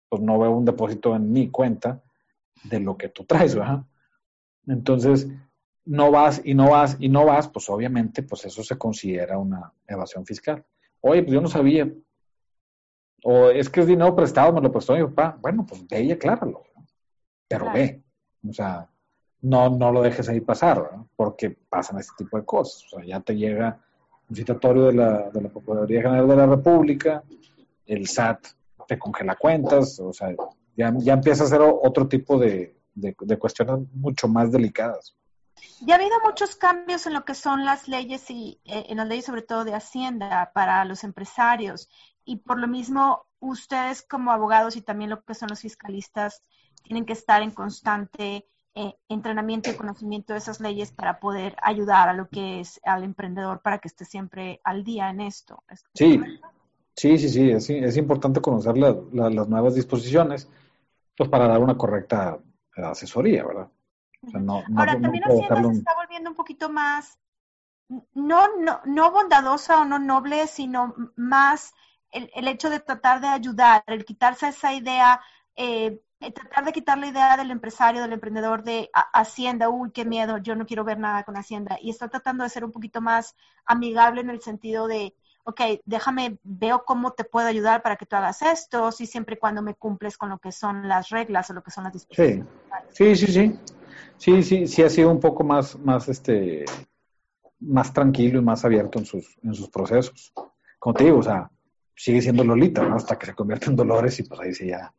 [0.09, 2.03] pues no veo un depósito en mi cuenta
[2.63, 3.85] de lo que tú traes, ¿verdad?
[4.67, 5.29] Entonces,
[5.87, 9.73] no vas y no vas y no vas, pues obviamente, pues eso se considera una
[9.87, 10.65] evasión fiscal.
[11.01, 11.91] Oye, pues yo no sabía.
[13.25, 15.39] O es que es dinero prestado, me lo prestó mi papá.
[15.41, 16.63] Bueno, pues ve y acláralo.
[17.49, 18.03] Pero ve.
[18.49, 18.89] O sea,
[19.43, 22.85] no, no lo dejes ahí pasar, porque pasan este tipo de cosas.
[22.87, 23.79] O sea, ya te llega
[24.29, 27.23] un citatorio de la, de la Procuraduría General de la República
[27.87, 28.47] el SAT
[28.87, 30.35] te congela cuentas, o sea,
[30.77, 35.15] ya, ya empieza a ser otro tipo de, de, cuestiones mucho más delicadas.
[35.81, 39.09] Ya ha habido muchos cambios en lo que son las leyes y eh, en las
[39.09, 41.89] leyes sobre todo de Hacienda para los empresarios
[42.25, 46.43] y por lo mismo ustedes como abogados y también lo que son los fiscalistas
[46.83, 52.09] tienen que estar en constante eh, entrenamiento y conocimiento de esas leyes para poder ayudar
[52.09, 55.63] a lo que es al emprendedor para que esté siempre al día en esto.
[55.95, 56.21] Sí,
[56.97, 60.49] sí, sí, sí, es, es importante conocer las nuevas disposiciones
[61.17, 62.39] pues para dar una correcta
[62.77, 63.69] asesoría, ¿verdad?
[64.77, 67.19] Ahora, también Hacienda se está volviendo un poquito más,
[68.15, 71.75] no, no, no bondadosa o no noble, sino más
[72.11, 75.21] el, el hecho de tratar de ayudar, el quitarse esa idea,
[75.57, 76.01] eh,
[76.33, 80.55] tratar de quitar la idea del empresario, del emprendedor de Hacienda, uy, qué miedo, yo
[80.55, 83.35] no quiero ver nada con Hacienda, y está tratando de ser un poquito más
[83.67, 88.17] amigable en el sentido de, ok, déjame, veo cómo te puedo ayudar para que tú
[88.17, 91.53] hagas esto, si siempre y cuando me cumples con lo que son las reglas o
[91.53, 92.47] lo que son las disposiciones.
[92.93, 93.59] Sí, sí, sí, sí.
[94.17, 96.65] Sí, sí, sí ha sido un poco más, más, este,
[97.61, 100.33] más tranquilo y más abierto en sus, en sus procesos.
[100.79, 101.51] Como te digo, o sea,
[101.97, 102.97] sigue siendo Lolita, ¿no?
[102.97, 104.93] Hasta que se convierte en Dolores y pues ahí sí ya,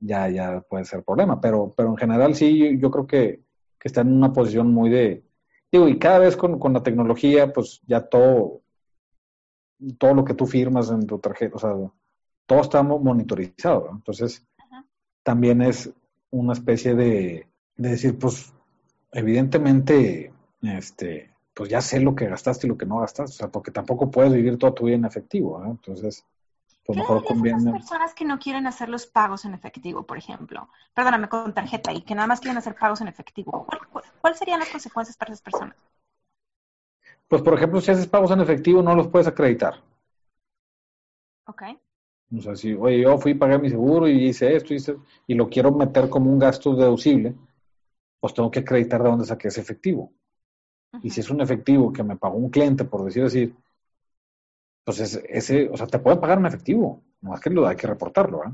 [0.00, 1.40] ya, ya puede ser problema.
[1.40, 3.42] Pero, pero en general sí, yo creo que,
[3.78, 5.24] que está en una posición muy de,
[5.70, 8.62] digo, y cada vez con, con la tecnología, pues ya todo,
[9.98, 11.74] todo lo que tú firmas en tu tarjeta, o sea,
[12.46, 13.90] todo está monitorizado.
[13.92, 14.46] Entonces,
[15.22, 15.92] también es
[16.30, 18.52] una especie de, de, decir, pues,
[19.12, 20.32] evidentemente,
[20.62, 23.70] este, pues ya sé lo que gastaste y lo que no gastaste, o sea, porque
[23.70, 26.24] tampoco puedes vivir toda tu vida en efectivo, Entonces,
[26.84, 27.62] pues mejor conviene.
[27.62, 30.68] las personas que no quieren hacer los pagos en efectivo, por ejemplo?
[30.94, 33.66] Perdóname, con tarjeta y que nada más quieren hacer pagos en efectivo.
[34.20, 35.76] ¿Cuáles serían las consecuencias para esas personas?
[37.28, 39.74] Pues, por ejemplo, si haces pagos en efectivo, no los puedes acreditar.
[41.46, 41.62] Ok.
[42.36, 44.78] O sea, si, oye, yo fui a pagar mi seguro y hice esto, y,
[45.28, 47.34] y lo quiero meter como un gasto deducible,
[48.22, 50.12] pues tengo que acreditar de dónde saqué ese efectivo.
[51.02, 53.52] Y si es un efectivo que me pagó un cliente, por decir así,
[54.84, 57.88] pues ese, o sea, te pueden pagar en efectivo, no es que lo hay que
[57.88, 58.52] reportarlo, ¿eh?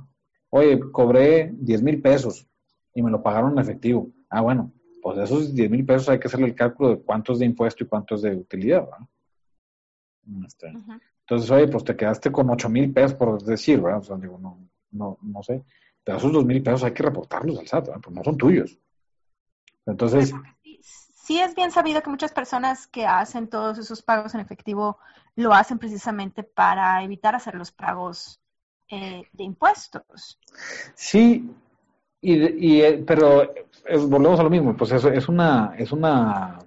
[0.49, 2.49] Oye, cobré 10 mil pesos
[2.95, 4.11] y me lo pagaron en efectivo.
[4.31, 7.35] Ah, bueno, pues de esos 10 mil pesos hay que hacerle el cálculo de cuánto
[7.35, 8.89] es de impuesto y cuánto es de utilidad.
[10.47, 14.01] Este, entonces, oye, pues te quedaste con 8 mil pesos, por decir, ¿verdad?
[14.01, 15.63] O sea, digo, no, no, no sé.
[16.03, 18.01] Pero esos 2 mil pesos hay que reportarlos al SAT, ¿verdad?
[18.03, 18.79] Pues no son tuyos.
[19.91, 20.33] Entonces...
[21.29, 24.99] Sí es bien sabido que muchas personas que hacen todos esos pagos en efectivo
[25.37, 28.41] lo hacen precisamente para evitar hacer los pagos
[28.89, 30.41] eh, de impuestos.
[30.95, 31.51] Sí,
[32.21, 33.53] y, eh, pero
[34.09, 36.59] volvemos a lo mismo, pues eso es una, es una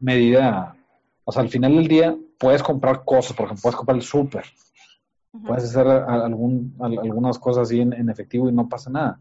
[0.00, 0.76] medida,
[1.24, 4.44] o sea, al final del día puedes comprar cosas, por ejemplo, puedes comprar el súper,
[5.46, 9.20] puedes hacer algún, algunas cosas así en, efectivo y no pasa nada.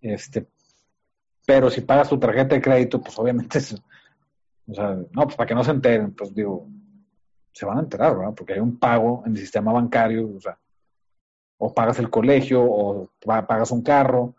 [0.00, 0.46] Este,
[1.46, 3.60] pero si pagas tu tarjeta de crédito, pues obviamente
[4.68, 6.66] o sea, no, pues para que no se enteren, pues digo,
[7.52, 8.34] se van a enterar, ¿verdad?
[8.34, 10.58] Porque hay un pago en el sistema bancario, o sea,
[11.58, 14.34] o pagas el colegio, o pagas un carro,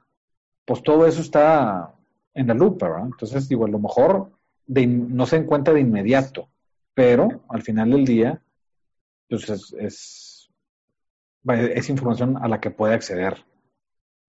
[0.66, 1.96] pues todo eso está
[2.34, 3.06] en la lupa, ¿verdad?
[3.06, 4.32] Entonces, digo, a lo mejor
[4.68, 6.50] no se encuentra de inmediato,
[6.94, 8.42] pero al final del día,
[9.30, 10.50] pues es, es,
[11.48, 13.46] es información a la que puede acceder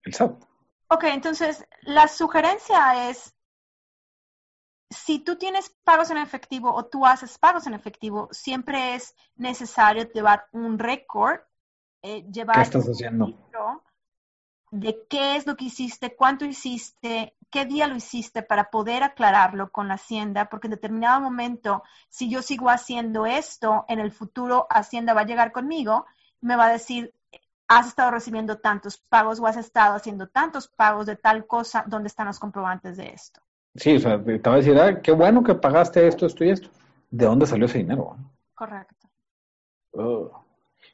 [0.03, 0.48] el SAT.
[0.89, 3.35] Ok, entonces la sugerencia es,
[4.89, 10.11] si tú tienes pagos en efectivo o tú haces pagos en efectivo, siempre es necesario
[10.11, 11.41] llevar un récord,
[12.01, 13.33] eh, llevar ¿Qué estás haciendo?
[14.71, 19.71] de qué es lo que hiciste, cuánto hiciste, qué día lo hiciste para poder aclararlo
[19.71, 24.67] con la Hacienda, porque en determinado momento, si yo sigo haciendo esto, en el futuro
[24.69, 26.05] Hacienda va a llegar conmigo,
[26.41, 27.13] me va a decir,
[27.69, 32.07] has estado recibiendo tantos pagos o has estado haciendo tantos pagos de tal cosa, ¿dónde
[32.07, 33.39] están los comprobantes de esto?
[33.75, 36.49] Sí, o sea, te va a decir, ah, qué bueno que pagaste esto, esto y
[36.49, 36.69] esto.
[37.09, 38.17] ¿De dónde salió ese dinero?
[38.53, 39.07] Correcto.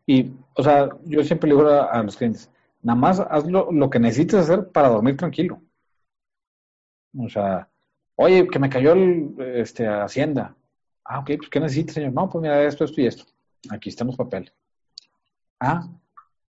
[0.06, 2.52] y, o sea, yo siempre le digo a los clientes,
[2.86, 5.60] Nada más haz lo, que necesites hacer para dormir tranquilo.
[7.18, 7.68] O sea,
[8.16, 10.56] oye, que me cayó el, este, Hacienda.
[11.04, 12.14] Ah, ok, pues ¿qué necesitas, señor?
[12.14, 13.24] No, pues mira, esto, esto y esto.
[13.72, 14.54] Aquí están los papeles.
[15.60, 15.88] Ah,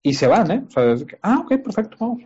[0.04, 0.64] y se van, ¿eh?
[0.68, 2.22] O sea, que, ah, ok, perfecto, vamos.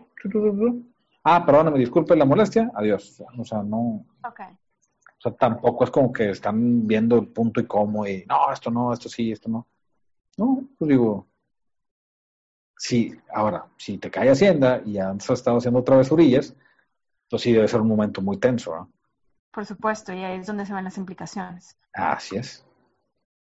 [1.24, 3.22] Ah, perdóname, disculpe la molestia, adiós.
[3.38, 4.04] O sea, no.
[4.26, 4.40] Ok.
[4.40, 8.70] O sea, tampoco es como que están viendo el punto y cómo y no, esto
[8.70, 9.66] no, esto sí, esto no.
[10.36, 11.28] No, pues digo,
[12.78, 16.54] Sí, ahora, si te cae Hacienda y has estado haciendo travesurillas,
[17.28, 18.74] pues sí debe ser un momento muy tenso.
[18.74, 18.92] ¿no?
[19.50, 21.76] Por supuesto, y ahí es donde se ven las implicaciones.
[21.92, 22.64] Así es.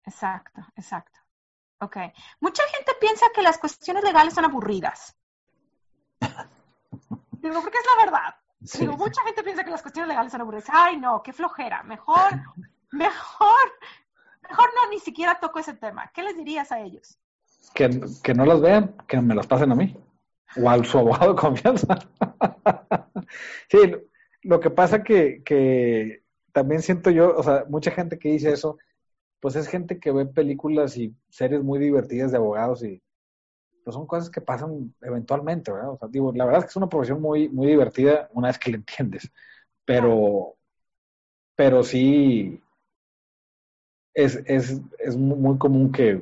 [0.04, 1.20] Exacto, exacto.
[1.82, 1.98] Ok.
[2.42, 5.16] Mucha gente piensa que las cuestiones legales son aburridas.
[7.32, 8.36] Digo, porque es la verdad.
[8.60, 10.68] Digo, mucha gente piensa que las cuestiones legales son aburridas.
[10.70, 11.84] Ay, no, qué flojera.
[11.84, 12.32] Mejor,
[12.92, 13.72] mejor,
[14.50, 16.12] mejor no, ni siquiera toco ese tema.
[16.14, 17.18] ¿Qué les dirías a ellos?
[17.74, 17.90] Que,
[18.24, 19.96] que no las vean, que me las pasen a mí.
[20.58, 22.00] O al su abogado de confianza.
[23.70, 23.78] sí,
[24.42, 28.78] lo que pasa que, que también siento yo, o sea, mucha gente que dice eso,
[29.40, 33.02] pues es gente que ve películas y series muy divertidas de abogados y
[33.84, 35.92] pues son cosas que pasan eventualmente, ¿verdad?
[35.92, 38.60] O sea, digo, la verdad es que es una profesión muy, muy divertida una vez
[38.60, 39.32] que la entiendes,
[39.86, 40.56] pero,
[41.56, 42.62] pero sí
[44.14, 46.22] es, es, es muy común que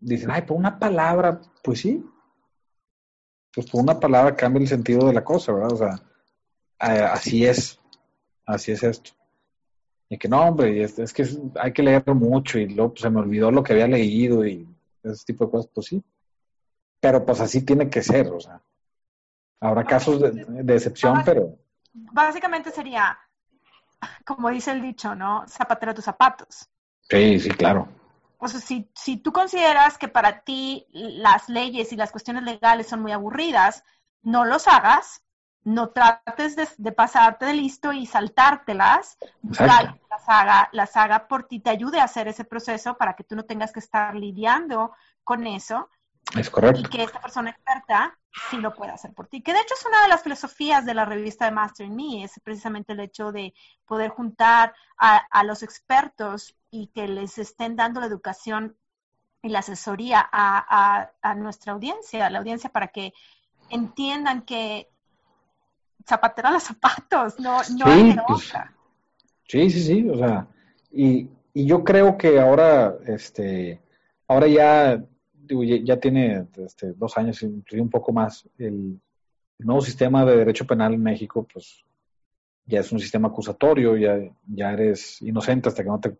[0.00, 2.04] dicen, ay, por una palabra, pues sí,
[3.54, 5.72] pues por una palabra cambia el sentido de la cosa, ¿verdad?
[5.72, 6.02] O sea,
[6.78, 7.80] así es,
[8.44, 9.12] así es esto.
[10.12, 11.26] Y que no, hombre, es, es que
[11.58, 14.68] hay que leer mucho y luego pues, se me olvidó lo que había leído y
[15.02, 16.04] ese tipo de cosas, pues sí.
[17.00, 18.60] Pero pues así tiene que ser, o sea.
[19.58, 21.56] Habrá casos de, excepción, pero...
[21.94, 23.18] Básicamente sería,
[24.26, 25.48] como dice el dicho, ¿no?
[25.48, 26.68] Zapatero tus zapatos.
[27.08, 27.88] Sí, sí, claro.
[28.36, 32.86] O sea, si, si tú consideras que para ti las leyes y las cuestiones legales
[32.86, 33.82] son muy aburridas,
[34.20, 35.22] no los hagas,
[35.64, 41.70] no trates de, pasarte de listo y saltártelas, las haga, las haga por ti, te
[41.70, 45.88] ayude a hacer ese proceso para que tú no tengas que estar lidiando con eso.
[46.36, 46.80] Es correcto.
[46.80, 48.18] Y que esta persona experta
[48.50, 49.42] sí lo pueda hacer por ti.
[49.42, 52.24] Que de hecho es una de las filosofías de la revista de Master in Me,
[52.24, 53.54] es precisamente el hecho de
[53.86, 58.76] poder juntar a, a los expertos y que les estén dando la educación
[59.42, 63.12] y la asesoría a, a, a nuestra audiencia, a la audiencia para que
[63.68, 64.91] entiendan que
[66.06, 68.72] zapatero a los zapatos, no, no hay pues, otra.
[69.46, 70.46] Sí, sí, sí, o sea,
[70.90, 73.80] y, y yo creo que ahora, este,
[74.26, 75.04] ahora ya,
[75.84, 79.00] ya tiene este, dos años, y un poco más, el,
[79.64, 81.84] nuevo sistema de derecho penal en México, pues
[82.66, 86.16] ya es un sistema acusatorio, ya, ya eres inocente hasta que no te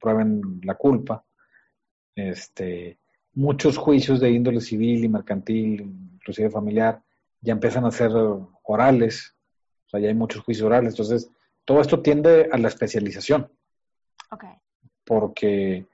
[0.00, 1.24] prueben la culpa.
[2.14, 2.98] Este,
[3.34, 5.80] muchos juicios de índole civil y mercantil,
[6.14, 7.02] inclusive familiar,
[7.46, 8.10] ya empiezan a ser
[8.64, 9.34] orales,
[9.86, 10.94] o sea, ya hay muchos juicios orales.
[10.94, 11.30] Entonces,
[11.64, 13.50] todo esto tiende a la especialización.
[14.30, 14.50] Okay.
[15.04, 15.86] Porque,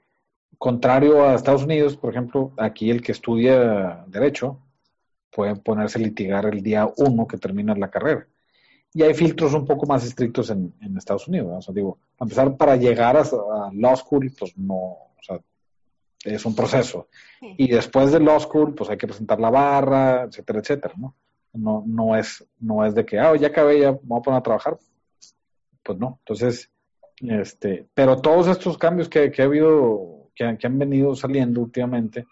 [0.57, 4.59] contrario a Estados Unidos, por ejemplo, aquí el que estudia Derecho
[5.31, 8.27] puede ponerse a litigar el día uno que termina la carrera.
[8.91, 11.51] Y hay filtros un poco más estrictos en, Estados Unidos.
[11.55, 13.23] O sea, digo, a empezar, para llegar a,
[13.73, 15.39] Law School, pues no, o sea,
[16.23, 17.09] es un proceso.
[17.41, 21.15] Y después de Law School, pues hay que presentar la barra, etcétera, etcétera, ¿no?
[21.53, 24.43] No, no, es, no es de que, ah, ya acabé, ya vamos a poner a
[24.43, 24.77] trabajar.
[25.83, 26.19] Pues no.
[26.19, 26.71] Entonces,
[27.19, 32.25] este, pero todos estos cambios que, que ha habido, que, han venido saliendo últimamente,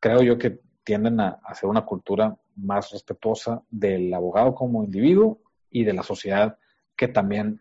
[0.00, 5.40] creo yo que tienden a hacer una cultura más respetuosa del abogado como individuo
[5.70, 6.56] y de la sociedad
[6.96, 7.60] que también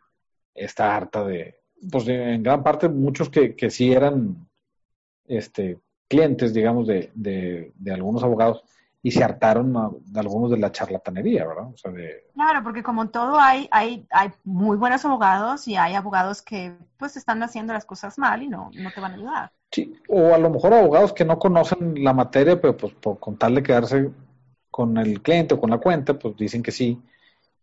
[0.53, 1.55] está harta de,
[1.91, 4.47] pues en gran parte muchos que, que sí eran
[5.25, 8.63] este, clientes, digamos, de, de, de algunos abogados,
[9.05, 11.67] y se hartaron de algunos de la charlatanería, ¿verdad?
[11.73, 12.29] O sea, de...
[12.33, 17.17] Claro, porque como todo hay, hay, hay muy buenos abogados y hay abogados que pues
[17.17, 19.51] están haciendo las cosas mal y no, no te van a ayudar.
[19.69, 23.61] Sí, o a lo mejor abogados que no conocen la materia, pero pues por contarle
[23.61, 24.09] quedarse
[24.71, 27.01] con el cliente o con la cuenta, pues dicen que sí.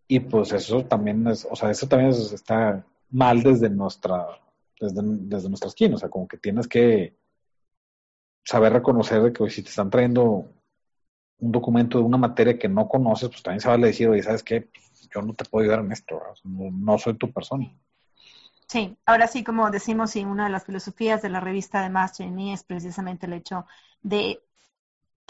[0.07, 4.27] Y pues eso también es, o sea, eso también está mal desde nuestra,
[4.79, 7.17] desde, desde nuestra esquina, o sea, como que tienes que
[8.45, 10.60] saber reconocer de que si te están trayendo
[11.41, 14.43] un documento de una materia que no conoces, pues también se vale decir, oye, ¿sabes
[14.43, 14.71] qué?
[15.15, 17.73] Yo no te puedo ayudar en esto, no, soy tu persona.
[18.69, 22.27] Sí, ahora sí, como decimos, y una de las filosofías de la revista de Master
[22.27, 23.67] in Me es precisamente el hecho
[24.03, 24.41] de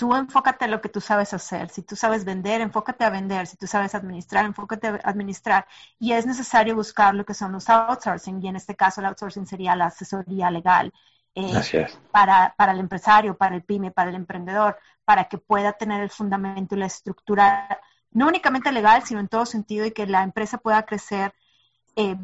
[0.01, 1.69] tú enfócate en lo que tú sabes hacer.
[1.69, 3.47] Si tú sabes vender, enfócate a vender.
[3.47, 5.67] Si tú sabes administrar, enfócate a administrar.
[5.99, 8.43] Y es necesario buscar lo que son los outsourcing.
[8.43, 10.93] Y en este caso, el outsourcing sería la asesoría legal.
[11.35, 16.01] Eh, para, para el empresario, para el pyme, para el emprendedor, para que pueda tener
[16.01, 20.23] el fundamento y la estructura, no únicamente legal, sino en todo sentido, y que la
[20.23, 21.33] empresa pueda crecer,
[21.95, 22.17] eh,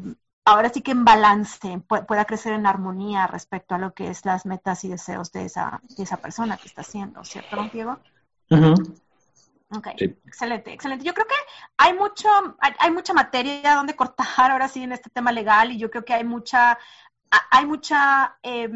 [0.43, 4.45] ahora sí que en balance, pueda crecer en armonía respecto a lo que es las
[4.45, 7.99] metas y deseos de esa, de esa persona que está haciendo, ¿cierto, don Diego?
[9.69, 11.03] Ok, excelente, excelente.
[11.03, 11.35] Yo creo que
[11.75, 12.29] hay mucho,
[12.79, 16.13] hay, mucha materia donde cortar ahora sí en este tema legal y yo creo que
[16.13, 16.79] hay mucha,
[17.29, 18.69] hay mucha eh,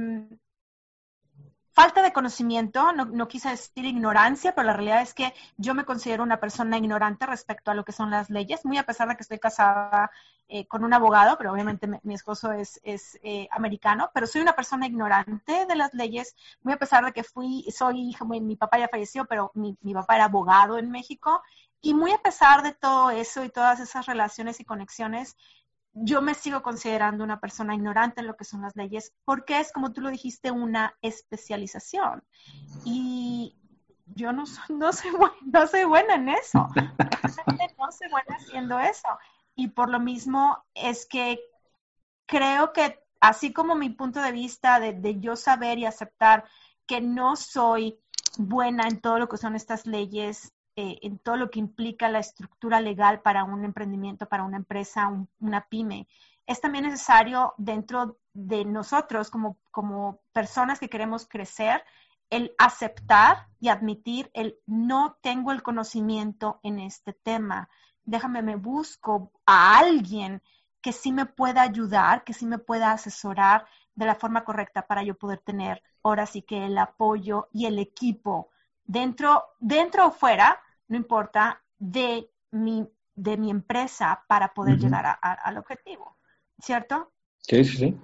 [1.73, 6.23] falta de conocimiento, no, quise decir ignorancia, pero la realidad es que yo me considero
[6.23, 9.23] una persona ignorante respecto a lo que son las leyes, muy a pesar de que
[9.23, 10.11] estoy casada
[10.47, 12.79] eh, con un abogado, pero obviamente mi, esposo es,
[13.23, 17.23] eh, americano, pero soy una persona ignorante de las leyes, muy a pesar de que
[17.23, 20.91] fui, soy hija, mi, mi papá ya falleció, pero mi, mi papá era abogado en
[20.91, 21.41] México,
[21.81, 25.35] y muy a pesar de todo eso y todas esas relaciones y conexiones,
[25.93, 29.71] yo me sigo considerando una persona ignorante en lo que son las leyes, porque es,
[29.71, 32.23] como tú lo dijiste, una especialización.
[32.85, 33.57] Y
[34.05, 35.11] yo no, soy, no, soy,
[35.45, 36.67] no soy buena en eso.
[37.77, 39.07] no soy buena haciendo eso.
[39.55, 41.39] Y por lo mismo es que
[42.25, 46.45] creo que así como mi punto de vista de, de yo saber y aceptar
[46.87, 47.99] que no soy
[48.37, 52.19] buena en todo lo que son estas leyes, eh, en todo lo que implica la
[52.19, 56.07] estructura legal para un emprendimiento, para una empresa, una pyme.
[56.47, 61.83] Es también necesario dentro de nosotros como, como personas que queremos crecer,
[62.29, 67.69] el aceptar y admitir el no tengo el conocimiento en este tema.
[68.05, 70.41] Déjame, me busco a alguien
[70.81, 75.03] que sí me pueda ayudar, que sí me pueda asesorar de la forma correcta para
[75.03, 78.49] yo poder tener ahora sí que el apoyo y el equipo
[78.85, 85.57] dentro, dentro o fuera, no importa, de mi, de mi empresa para poder llegar al
[85.57, 86.17] objetivo,
[86.59, 87.11] ¿cierto?
[87.39, 87.97] Sí, sí, sí.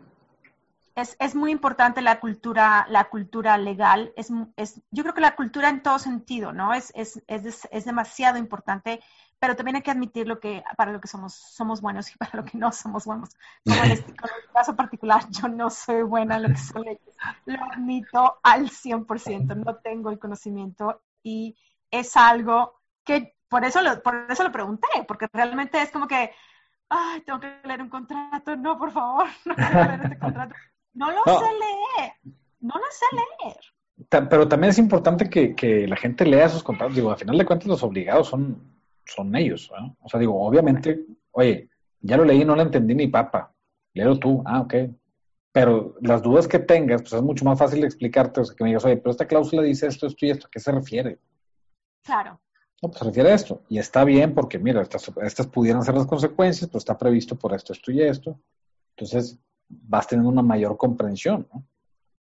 [0.96, 4.14] Es, es, muy importante la cultura, la cultura legal.
[4.16, 6.74] Es, es, yo creo que la cultura en todo sentido, ¿no?
[6.74, 9.00] Es, es, es, es demasiado importante,
[9.40, 12.38] pero también hay que admitir lo que, para lo que somos, somos buenos y para
[12.38, 13.30] lo que no somos buenos.
[13.66, 14.14] Como en este
[14.54, 17.18] caso particular, yo no soy buena en lo que son leyes.
[17.46, 21.56] Lo admito al 100%, no tengo el conocimiento y
[21.92, 26.32] es algo que por eso lo, por eso lo pregunté, porque realmente es como que,
[26.90, 30.56] ay, tengo que leer un contrato, no, por favor, no quiero leer este contrato.
[30.94, 32.14] No lo sé leer,
[32.60, 33.58] no lo sé leer.
[34.30, 36.96] Pero también es importante que, que, la gente lea esos contratos.
[36.96, 38.77] Digo, al final de cuentas los obligados son,
[39.08, 39.72] son ellos.
[39.78, 39.98] ¿no?
[40.02, 43.54] O sea, digo, obviamente, oye, ya lo leí, no lo entendí ni papa.
[43.94, 44.44] Léelo tú.
[44.46, 44.76] Ah, ok.
[45.52, 48.42] Pero las dudas que tengas, pues es mucho más fácil explicarte.
[48.42, 50.48] O sea, que me digas, oye, pero esta cláusula dice esto, esto y esto.
[50.48, 51.20] ¿A qué se refiere?
[52.04, 52.40] Claro.
[52.82, 53.64] No, pues se refiere a esto.
[53.70, 57.54] Y está bien porque, mira, estas, estas pudieran ser las consecuencias, pero está previsto por
[57.54, 58.40] esto, esto y esto.
[58.96, 61.66] Entonces, vas teniendo una mayor comprensión, ¿no?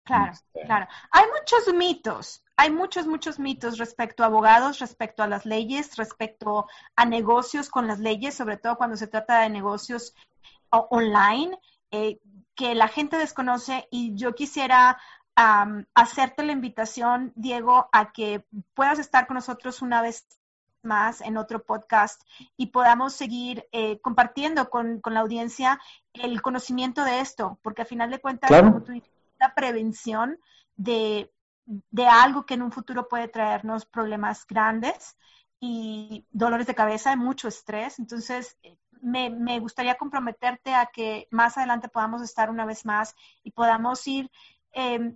[0.03, 0.87] Claro, este, claro.
[1.11, 6.67] Hay muchos mitos, hay muchos, muchos mitos respecto a abogados, respecto a las leyes, respecto
[6.97, 10.13] a negocios con las leyes, sobre todo cuando se trata de negocios
[10.69, 11.57] online,
[11.91, 12.19] eh,
[12.55, 13.87] que la gente desconoce.
[13.91, 14.99] Y yo quisiera
[15.93, 18.43] hacerte la invitación, Diego, a que
[18.73, 20.27] puedas estar con nosotros una vez
[20.81, 22.21] más en otro podcast
[22.57, 25.79] y podamos seguir eh, compartiendo con, la audiencia
[26.11, 30.37] el conocimiento de esto, porque al final de cuentas, la prevención
[30.75, 31.31] de,
[31.91, 35.17] de algo que en un futuro puede traernos problemas grandes
[35.59, 37.99] y dolores de cabeza y mucho estrés.
[37.99, 38.57] Entonces,
[39.01, 44.05] me, me, gustaría comprometerte a que más adelante podamos estar una vez más y podamos
[44.07, 44.31] ir
[44.73, 45.15] eh,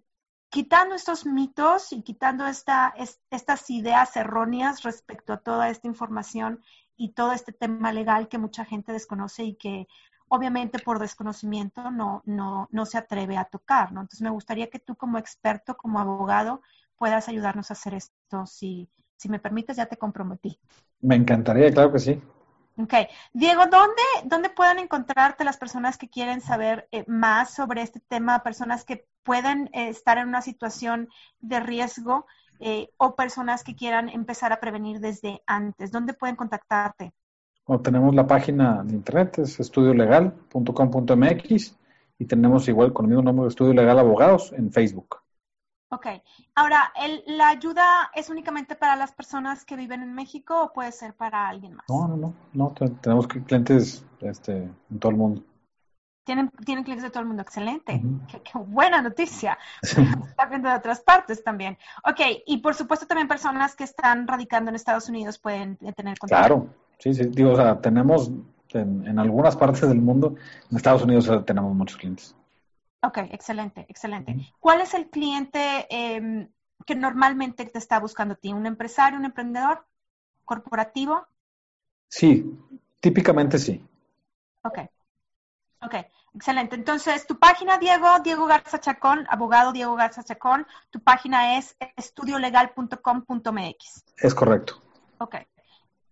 [0.50, 2.94] quitando estos mitos y quitando esta,
[3.32, 6.64] estas ideas erróneas respecto a toda esta información
[6.96, 9.88] y todo este tema legal que mucha gente desconoce y que
[10.34, 14.02] obviamente por desconocimiento no, no, no se atreve a tocar, ¿no?
[14.02, 16.62] Entonces me gustaría que tú como experto, como abogado,
[16.98, 18.48] puedas ayudarnos a hacer esto.
[18.48, 20.60] Si, si me permites, ya te comprometí.
[21.02, 22.20] Me encantaría, claro que sí.
[22.80, 22.96] Ok.
[23.34, 28.42] Diego, ¿dónde, ¿dónde pueden encontrarte las personas que quieren saber eh, más sobre este tema?
[28.42, 31.10] Personas que puedan eh, estar en una situación
[31.42, 32.26] de riesgo
[32.60, 35.92] eh, o personas que quieran empezar a prevenir desde antes.
[35.92, 37.14] ¿Dónde pueden contactarte?
[37.82, 41.78] Tenemos la página de internet, es estudiolegal.com.mx
[42.20, 45.22] y tenemos igual con el mismo nombre de Estudio Legal Abogados en Facebook.
[45.90, 46.08] Ok.
[46.56, 46.92] Ahora,
[47.28, 51.48] ¿la ayuda es únicamente para las personas que viven en México o puede ser para
[51.48, 51.86] alguien más?
[51.88, 52.34] No, no, no.
[52.54, 55.44] no tenemos clientes este, en todo el mundo.
[56.26, 57.44] Tienen, tienen clientes de todo el mundo.
[57.44, 58.02] Excelente.
[58.28, 59.58] qué, buena noticia.
[59.82, 61.78] Está viendo de otras partes también.
[62.06, 62.22] Ok.
[62.48, 66.28] Y por supuesto también personas que están radicando en Estados Unidos pueden tener contacto.
[66.28, 66.70] Claro.
[67.04, 67.26] Sí, sí.
[67.26, 68.32] Digo, o sea, tenemos
[68.70, 70.38] en, en algunas partes del mundo,
[70.72, 72.34] en Estados Unidos tenemos muchos clientes.
[73.02, 74.38] Ok, excelente, excelente.
[74.62, 76.50] ¿Cuál es el cliente em,
[76.86, 78.54] que normalmente te está buscando a ti?
[78.54, 79.86] ¿Un empresario, un emprendedor
[80.46, 81.28] corporativo?
[82.08, 82.58] Sí,
[83.02, 83.86] típicamente sí.
[84.64, 84.80] Ok,
[85.82, 85.96] ok,
[86.36, 86.78] excelente.
[86.78, 94.06] Entonces, tu página, Diego, Diego Garza Chacón, abogado Diego Garza Chacón, tu página es estudiolegal.com.mx.
[94.16, 94.82] Es correcto.
[95.18, 95.36] Ok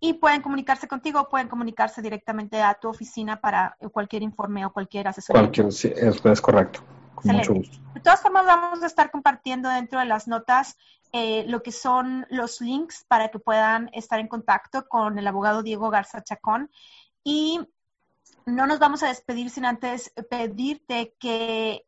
[0.04, 5.06] y pueden comunicarse contigo pueden comunicarse directamente a tu oficina para cualquier informe o cualquier
[5.06, 5.42] asesoría.
[5.42, 6.80] Cualquier, sí, es, correcto.
[7.22, 7.78] Mucho gusto.
[7.94, 10.76] De todas formas, vamos a estar compartiendo dentro de las notas
[11.12, 15.62] eh, lo que son los links para que puedan estar en contacto con el abogado
[15.62, 16.68] Diego Garza Chacón.
[17.22, 17.60] Y
[18.44, 21.86] no nos vamos a despedir sin antes pedirte que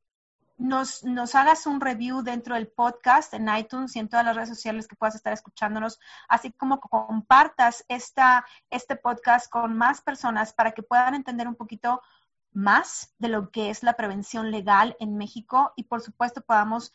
[0.56, 4.48] nos, nos, hagas un review dentro del podcast en iTunes y en todas las redes
[4.48, 5.98] sociales que puedas estar escuchándonos,
[6.28, 12.02] así como compartas esta, este podcast con más personas para que puedan entender un poquito
[12.52, 16.92] más de lo que es la prevención legal en México y por supuesto podamos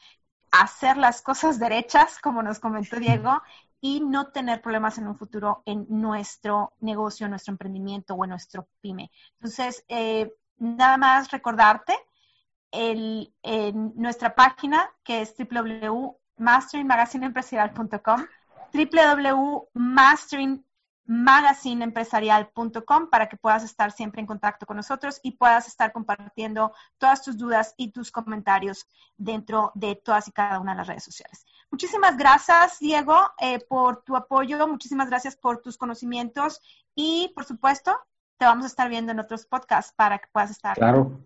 [0.52, 3.42] hacer las cosas derechas, como nos comentó Diego,
[3.82, 8.32] y no tener problemas en un futuro en nuestro negocio, en nuestro emprendimiento o en
[8.32, 9.12] nuestro pyme.
[9.34, 11.98] Entonces, eh, nada más recordarte
[12.72, 18.26] el, en nuestra página que es www.masteringmagazineempresarial.com
[18.72, 20.64] www.mastering
[21.10, 27.24] magazineempresarial.com para que puedas estar siempre en contacto con nosotros y puedas estar compartiendo todas
[27.24, 31.48] tus dudas y tus comentarios dentro de todas y cada una de las redes sociales.
[31.72, 36.62] Muchísimas gracias, Diego, eh, por tu apoyo, muchísimas gracias por tus conocimientos
[36.94, 37.98] y, por supuesto,
[38.38, 40.78] te vamos a estar viendo en otros podcasts para que puedas estar.
[40.78, 41.20] Claro.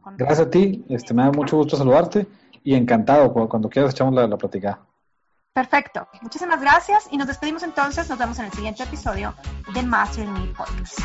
[0.00, 2.26] Con gracias a ti, este, me da mucho gusto saludarte
[2.64, 4.80] y encantado, cuando, quieras echamos la, la platicada.
[5.52, 6.08] Perfecto.
[6.20, 8.08] Muchísimas gracias y nos despedimos entonces.
[8.10, 9.34] Nos vemos en el siguiente episodio
[9.72, 11.00] de Master Me Podcast.